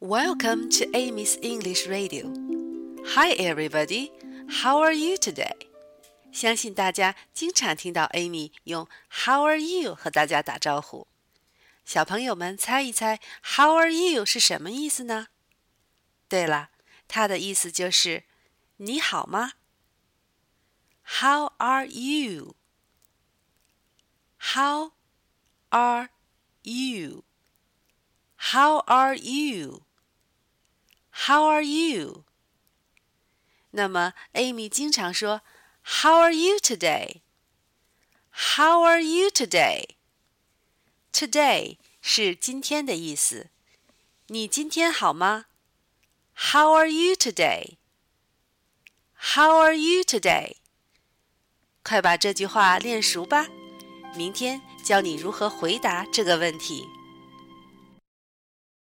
[0.00, 2.32] Welcome to Amy's English Radio.
[3.14, 4.10] Hi, everybody.
[4.48, 5.68] How are you today?
[6.32, 11.06] 相信大家经常听到 Amy 用 "How are you" 和大家打招呼。
[11.84, 15.28] 小朋友们，猜一猜 "How are you" 是什么意思呢？
[16.28, 16.70] 对了，
[17.06, 18.24] 它的意思就是“
[18.78, 19.52] 你好吗
[21.20, 22.54] ”？How are you?
[24.38, 24.92] How
[25.70, 26.08] are
[26.62, 27.24] you?
[28.54, 29.82] How are you?
[31.26, 32.24] How are you?
[33.72, 35.42] 那么，Amy 经常说
[35.84, 37.20] "How are you today?"
[38.32, 39.96] How are you today?
[41.12, 43.50] Today 是今天的意思。
[44.28, 45.46] 你今天好吗？
[46.34, 47.76] How are you today?
[49.34, 50.56] How are you today?
[51.82, 53.48] 快把这句话练熟吧，
[54.14, 56.86] 明天教你如何回答这个问题。